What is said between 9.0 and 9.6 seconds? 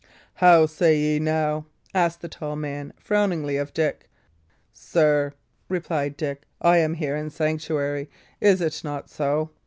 so?